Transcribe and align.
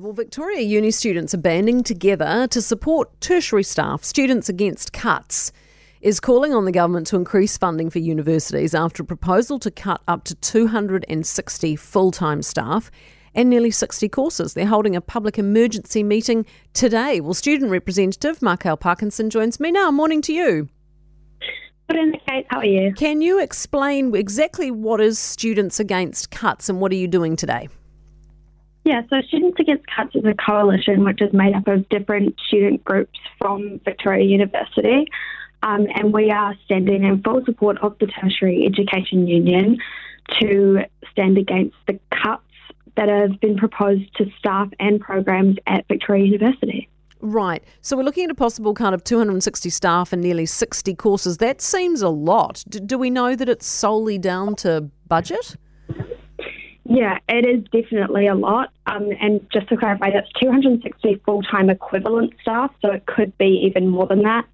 Well, 0.00 0.12
Victoria 0.12 0.60
Uni 0.60 0.92
students 0.92 1.34
are 1.34 1.38
banding 1.38 1.82
together 1.82 2.46
to 2.48 2.62
support 2.62 3.20
tertiary 3.20 3.64
staff. 3.64 4.04
Students 4.04 4.48
Against 4.48 4.92
Cuts 4.92 5.50
is 6.00 6.20
calling 6.20 6.54
on 6.54 6.66
the 6.66 6.70
government 6.72 7.08
to 7.08 7.16
increase 7.16 7.58
funding 7.58 7.90
for 7.90 7.98
universities 7.98 8.76
after 8.76 9.02
a 9.02 9.06
proposal 9.06 9.58
to 9.58 9.72
cut 9.72 10.00
up 10.06 10.22
to 10.24 10.36
260 10.36 11.74
full 11.74 12.12
time 12.12 12.42
staff 12.42 12.92
and 13.34 13.50
nearly 13.50 13.72
60 13.72 14.08
courses. 14.10 14.54
They're 14.54 14.66
holding 14.66 14.94
a 14.94 15.00
public 15.00 15.36
emergency 15.36 16.04
meeting 16.04 16.46
today. 16.74 17.20
Well, 17.20 17.34
student 17.34 17.72
representative 17.72 18.38
Marcail 18.38 18.78
Parkinson 18.78 19.30
joins 19.30 19.58
me 19.58 19.72
now. 19.72 19.90
Morning 19.90 20.22
to 20.22 20.32
you. 20.32 20.68
Good 21.88 21.96
evening, 21.96 22.20
Kate. 22.28 22.46
How 22.50 22.58
are 22.58 22.64
you? 22.64 22.92
Can 22.94 23.20
you 23.20 23.40
explain 23.40 24.14
exactly 24.14 24.70
what 24.70 25.00
is 25.00 25.18
Students 25.18 25.80
Against 25.80 26.30
Cuts 26.30 26.68
and 26.68 26.80
what 26.80 26.92
are 26.92 26.96
you 26.96 27.08
doing 27.08 27.34
today? 27.34 27.68
Yeah, 28.88 29.02
so 29.10 29.20
Students 29.20 29.60
Against 29.60 29.84
Cuts 29.94 30.14
is 30.14 30.24
a 30.24 30.32
coalition 30.32 31.04
which 31.04 31.20
is 31.20 31.30
made 31.34 31.54
up 31.54 31.68
of 31.68 31.86
different 31.90 32.40
student 32.48 32.82
groups 32.82 33.18
from 33.36 33.82
Victoria 33.84 34.24
University. 34.24 35.06
Um, 35.62 35.88
and 35.94 36.10
we 36.10 36.30
are 36.30 36.54
standing 36.64 37.04
in 37.04 37.22
full 37.22 37.44
support 37.44 37.76
of 37.82 37.98
the 37.98 38.06
Tertiary 38.06 38.64
Education 38.64 39.26
Union 39.26 39.76
to 40.40 40.84
stand 41.12 41.36
against 41.36 41.76
the 41.86 42.00
cuts 42.10 42.42
that 42.96 43.10
have 43.10 43.38
been 43.40 43.58
proposed 43.58 44.10
to 44.16 44.24
staff 44.38 44.70
and 44.80 45.02
programs 45.02 45.58
at 45.66 45.86
Victoria 45.88 46.24
University. 46.24 46.88
Right. 47.20 47.62
So 47.82 47.94
we're 47.94 48.04
looking 48.04 48.24
at 48.24 48.30
a 48.30 48.34
possible 48.34 48.72
kind 48.72 48.94
of 48.94 49.04
260 49.04 49.68
staff 49.68 50.14
and 50.14 50.22
nearly 50.22 50.46
60 50.46 50.94
courses. 50.94 51.36
That 51.36 51.60
seems 51.60 52.00
a 52.00 52.08
lot. 52.08 52.64
Do 52.70 52.96
we 52.96 53.10
know 53.10 53.36
that 53.36 53.50
it's 53.50 53.66
solely 53.66 54.16
down 54.16 54.56
to 54.56 54.88
budget? 55.08 55.56
Yeah, 56.90 57.18
it 57.28 57.44
is 57.44 57.64
definitely 57.70 58.28
a 58.28 58.34
lot. 58.34 58.72
Um, 58.86 59.10
and 59.20 59.46
just 59.52 59.68
to 59.68 59.76
clarify, 59.76 60.10
that's 60.10 60.32
260 60.40 61.20
full 61.26 61.42
time 61.42 61.68
equivalent 61.68 62.32
staff, 62.40 62.72
so 62.80 62.90
it 62.90 63.04
could 63.04 63.36
be 63.36 63.62
even 63.66 63.88
more 63.88 64.06
than 64.06 64.22
that. 64.22 64.46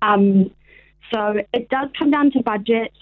Um, 0.00 0.50
so 1.12 1.42
it 1.52 1.68
does 1.68 1.90
come 1.98 2.10
down 2.10 2.30
to 2.32 2.42
budget. 2.42 2.92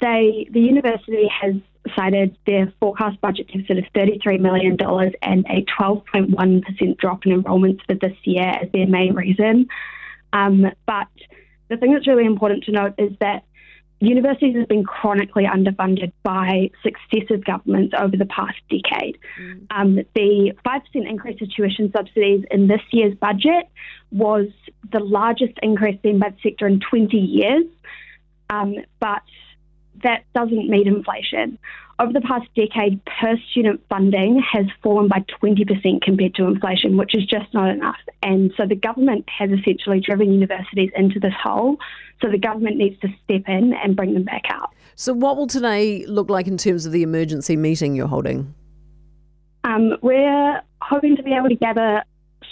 They, 0.00 0.48
the 0.50 0.60
university 0.60 1.28
has 1.28 1.54
cited 1.94 2.34
their 2.46 2.72
forecast 2.80 3.20
budget 3.20 3.48
deficit 3.48 3.76
of 3.76 3.84
$33 3.94 4.40
million 4.40 4.78
and 5.20 5.46
a 5.50 5.62
12.1% 5.78 6.96
drop 6.96 7.26
in 7.26 7.32
enrolments 7.32 7.82
for 7.86 7.94
this 7.94 8.16
year 8.22 8.48
as 8.48 8.72
their 8.72 8.86
main 8.86 9.14
reason. 9.14 9.68
Um, 10.32 10.64
but 10.86 11.08
the 11.68 11.76
thing 11.76 11.92
that's 11.92 12.06
really 12.06 12.24
important 12.24 12.64
to 12.64 12.72
note 12.72 12.94
is 12.96 13.12
that 13.20 13.44
universities 14.06 14.56
have 14.56 14.68
been 14.68 14.84
chronically 14.84 15.44
underfunded 15.44 16.12
by 16.22 16.70
successive 16.82 17.44
governments 17.44 17.94
over 17.98 18.16
the 18.16 18.26
past 18.26 18.56
decade. 18.68 19.18
Mm. 19.40 19.66
Um, 19.70 19.96
the 20.14 20.52
5% 20.64 20.80
increase 20.94 21.40
in 21.40 21.48
tuition 21.54 21.92
subsidies 21.92 22.44
in 22.50 22.66
this 22.66 22.80
year's 22.92 23.14
budget 23.14 23.68
was 24.10 24.46
the 24.92 25.00
largest 25.00 25.54
increase 25.62 26.00
seen 26.02 26.18
by 26.18 26.30
the 26.30 26.36
sector 26.42 26.66
in 26.66 26.80
20 26.80 27.16
years, 27.16 27.64
um, 28.50 28.76
but 29.00 29.22
that 30.02 30.24
doesn't 30.34 30.68
meet 30.68 30.86
inflation. 30.86 31.58
Over 32.00 32.12
the 32.12 32.20
past 32.20 32.48
decade, 32.56 33.00
per 33.04 33.36
student 33.50 33.80
funding 33.88 34.42
has 34.52 34.66
fallen 34.82 35.06
by 35.06 35.24
20% 35.40 36.02
compared 36.02 36.34
to 36.34 36.44
inflation, 36.46 36.96
which 36.96 37.14
is 37.14 37.24
just 37.24 37.52
not 37.54 37.68
enough. 37.68 37.96
And 38.22 38.52
so 38.56 38.66
the 38.66 38.74
government 38.74 39.26
has 39.28 39.50
essentially 39.50 40.00
driven 40.00 40.32
universities 40.32 40.90
into 40.96 41.20
this 41.20 41.34
hole. 41.40 41.76
So 42.20 42.30
the 42.30 42.38
government 42.38 42.78
needs 42.78 42.98
to 43.00 43.08
step 43.22 43.42
in 43.46 43.74
and 43.74 43.94
bring 43.94 44.14
them 44.14 44.24
back 44.24 44.42
out. 44.48 44.70
So, 44.96 45.12
what 45.12 45.36
will 45.36 45.46
today 45.46 46.04
look 46.06 46.30
like 46.30 46.46
in 46.46 46.56
terms 46.56 46.86
of 46.86 46.92
the 46.92 47.02
emergency 47.02 47.56
meeting 47.56 47.94
you're 47.94 48.06
holding? 48.06 48.54
Um, 49.64 49.96
we're 50.02 50.62
hoping 50.82 51.16
to 51.16 51.22
be 51.22 51.32
able 51.32 51.48
to 51.48 51.56
gather 51.56 52.04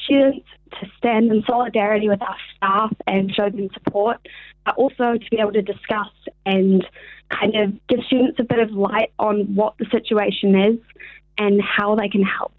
students 0.04 0.46
to 0.80 0.86
stand 0.96 1.30
in 1.30 1.42
solidarity 1.46 2.08
with 2.08 2.22
our 2.22 2.36
staff 2.56 2.92
and 3.06 3.34
show 3.34 3.48
them 3.48 3.68
support, 3.74 4.18
but 4.64 4.74
also 4.76 5.14
to 5.18 5.30
be 5.30 5.38
able 5.38 5.52
to 5.52 5.62
discuss 5.62 6.08
and 6.46 6.86
kind 7.30 7.54
of 7.56 7.86
give 7.88 8.00
students 8.06 8.38
a 8.38 8.44
bit 8.44 8.58
of 8.58 8.70
light 8.70 9.12
on 9.18 9.54
what 9.54 9.76
the 9.78 9.86
situation 9.90 10.54
is 10.54 10.78
and 11.38 11.60
how 11.62 11.94
they 11.94 12.08
can 12.08 12.22
help. 12.22 12.52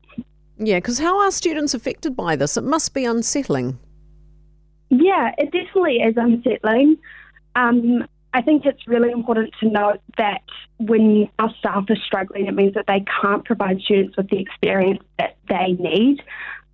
Yeah, 0.58 0.78
because 0.78 1.00
how 1.00 1.20
are 1.20 1.32
students 1.32 1.74
affected 1.74 2.16
by 2.16 2.36
this? 2.36 2.58
It 2.58 2.64
must 2.64 2.94
be 2.94 3.06
unsettling. 3.06 3.80
Yeah, 4.90 5.32
it 5.38 5.52
definitely 5.52 5.98
is 5.98 6.16
unsettling. 6.18 6.98
Um, 7.56 8.06
I 8.34 8.42
think 8.42 8.66
it's 8.66 8.88
really 8.88 9.12
important 9.12 9.54
to 9.60 9.70
note 9.70 10.02
that 10.18 10.42
when 10.80 11.30
our 11.40 11.54
staff 11.60 11.86
are 11.90 11.96
struggling, 11.96 12.48
it 12.48 12.54
means 12.54 12.74
that 12.74 12.86
they 12.88 13.04
can't 13.22 13.46
provide 13.46 13.80
students 13.82 14.18
with 14.18 14.30
the 14.30 14.40
experience 14.40 15.04
that 15.20 15.38
they 15.50 15.74
need. 15.80 16.24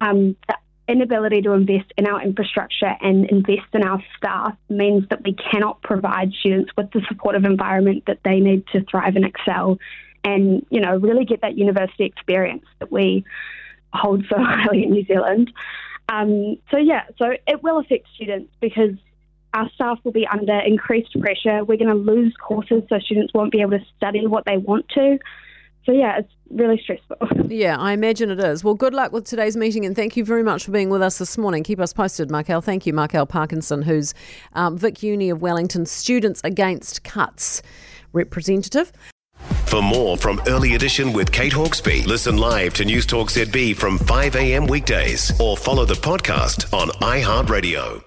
Um, 0.01 0.37
the 0.47 0.57
inability 0.89 1.41
to 1.43 1.51
invest 1.51 1.91
in 1.97 2.07
our 2.07 2.21
infrastructure 2.21 2.95
and 3.01 3.25
invest 3.29 3.67
in 3.73 3.83
our 3.83 4.03
staff 4.17 4.55
means 4.69 5.07
that 5.09 5.23
we 5.23 5.33
cannot 5.33 5.81
provide 5.81 6.33
students 6.33 6.71
with 6.75 6.91
the 6.91 7.01
supportive 7.07 7.45
environment 7.45 8.03
that 8.07 8.19
they 8.23 8.39
need 8.39 8.65
to 8.73 8.83
thrive 8.85 9.15
and 9.15 9.25
excel 9.25 9.77
and, 10.23 10.65
you 10.69 10.81
know, 10.81 10.97
really 10.97 11.25
get 11.25 11.41
that 11.41 11.57
university 11.57 12.03
experience 12.05 12.65
that 12.79 12.91
we 12.91 13.23
hold 13.93 14.25
so 14.29 14.35
highly 14.39 14.83
in 14.83 14.91
New 14.91 15.05
Zealand. 15.05 15.51
Um, 16.09 16.57
so, 16.71 16.77
yeah, 16.77 17.03
so 17.17 17.31
it 17.47 17.63
will 17.63 17.79
affect 17.79 18.07
students 18.15 18.51
because 18.59 18.95
our 19.53 19.69
staff 19.75 19.99
will 20.03 20.11
be 20.11 20.27
under 20.27 20.59
increased 20.59 21.19
pressure. 21.19 21.63
We're 21.63 21.77
going 21.77 21.87
to 21.87 21.93
lose 21.93 22.33
courses, 22.35 22.83
so 22.89 22.99
students 22.99 23.33
won't 23.33 23.51
be 23.51 23.61
able 23.61 23.77
to 23.77 23.85
study 23.97 24.25
what 24.27 24.45
they 24.45 24.57
want 24.57 24.89
to. 24.89 25.19
So, 25.85 25.91
yeah, 25.91 26.19
it's 26.19 26.31
really 26.49 26.79
stressful. 26.81 27.17
Yeah, 27.49 27.77
I 27.77 27.93
imagine 27.93 28.29
it 28.29 28.39
is. 28.39 28.63
Well, 28.63 28.75
good 28.75 28.93
luck 28.93 29.11
with 29.11 29.25
today's 29.25 29.57
meeting 29.57 29.83
and 29.83 29.95
thank 29.95 30.15
you 30.15 30.23
very 30.23 30.43
much 30.43 30.65
for 30.65 30.71
being 30.71 30.89
with 30.91 31.01
us 31.01 31.17
this 31.17 31.35
morning. 31.35 31.63
Keep 31.63 31.79
us 31.79 31.93
posted, 31.93 32.29
Marcail. 32.29 32.63
Thank 32.63 32.85
you, 32.85 32.93
Marcail 32.93 33.27
Parkinson, 33.27 33.81
who's 33.81 34.13
um, 34.53 34.77
Vic 34.77 35.01
Uni 35.01 35.31
of 35.31 35.41
Wellington 35.41 35.87
Students 35.87 36.41
Against 36.43 37.03
Cuts 37.03 37.63
representative. 38.13 38.91
For 39.65 39.81
more 39.81 40.17
from 40.17 40.41
Early 40.47 40.75
Edition 40.75 41.13
with 41.13 41.31
Kate 41.31 41.53
Hawkesby, 41.53 42.05
listen 42.05 42.37
live 42.37 42.73
to 42.75 42.83
Newstalk 42.83 43.29
ZB 43.29 43.75
from 43.75 43.97
5 43.97 44.35
a.m. 44.35 44.67
weekdays 44.67 45.39
or 45.39 45.57
follow 45.57 45.85
the 45.85 45.93
podcast 45.95 46.71
on 46.73 46.89
iHeartRadio. 46.89 48.03